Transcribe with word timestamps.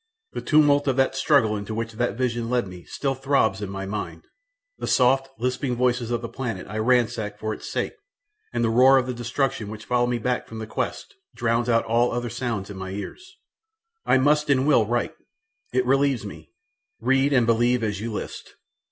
The 0.31 0.41
tumult 0.41 0.87
of 0.87 0.95
the 0.95 1.11
struggle 1.11 1.55
into 1.55 1.75
which 1.75 1.91
that 1.93 2.17
vision 2.17 2.49
led 2.49 2.67
me 2.67 2.85
still 2.85 3.13
throbs 3.13 3.61
in 3.61 3.69
my 3.69 3.85
mind, 3.85 4.23
the 4.79 4.87
soft, 4.87 5.29
lisping 5.37 5.75
voices 5.75 6.09
of 6.09 6.23
the 6.23 6.27
planet 6.27 6.65
I 6.67 6.79
ransacked 6.79 7.39
for 7.39 7.53
its 7.53 7.69
sake 7.71 7.93
and 8.51 8.63
the 8.63 8.71
roar 8.71 8.97
of 8.97 9.05
the 9.05 9.13
destruction 9.13 9.69
which 9.69 9.85
followed 9.85 10.07
me 10.07 10.17
back 10.17 10.47
from 10.47 10.57
the 10.57 10.65
quest 10.65 11.13
drowns 11.35 11.69
all 11.69 12.11
other 12.11 12.31
sounds 12.31 12.71
in 12.71 12.77
my 12.77 12.89
ears! 12.89 13.37
I 14.03 14.17
must 14.17 14.49
and 14.49 14.65
will 14.65 14.87
write 14.87 15.13
it 15.71 15.85
relieves 15.85 16.25
me; 16.25 16.49
read 16.99 17.31
and 17.31 17.45
believe 17.45 17.83
as 17.83 18.01
you 18.01 18.11
list. 18.11 18.55